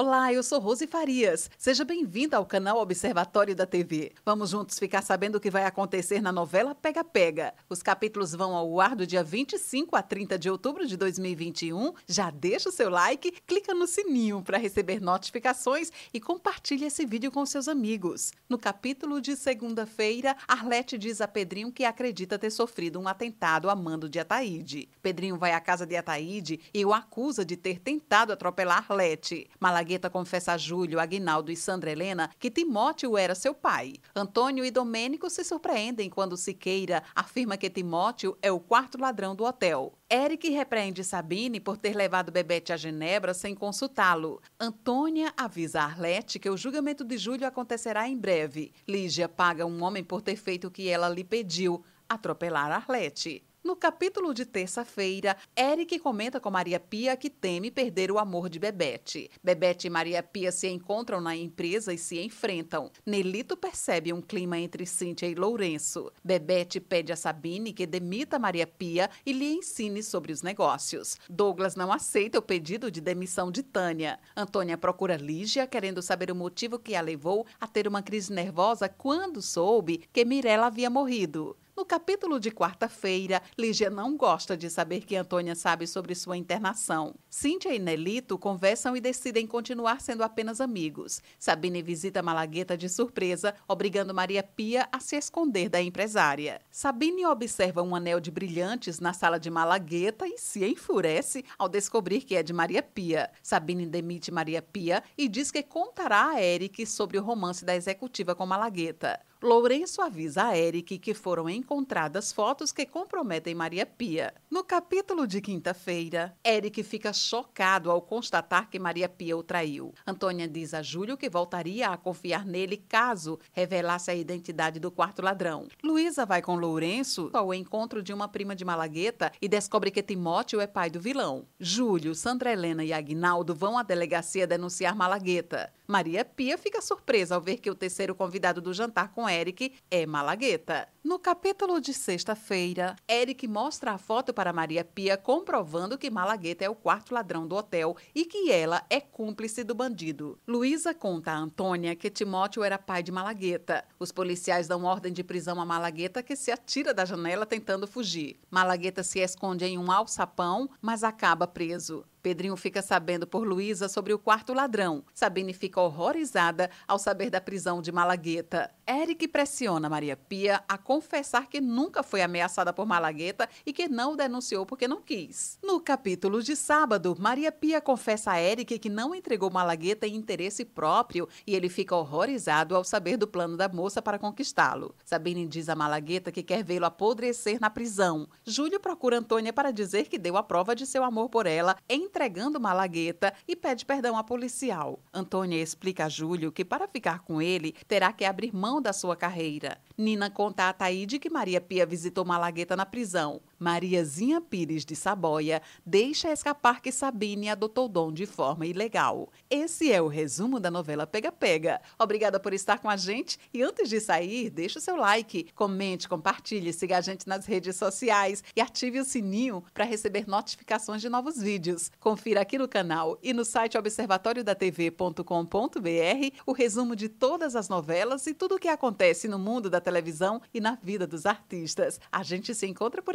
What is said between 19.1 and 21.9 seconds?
de segunda-feira, Arlete diz a Pedrinho que